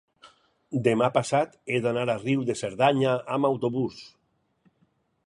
[0.87, 4.01] demà passat he d'anar a Riu de Cerdanya amb autobús.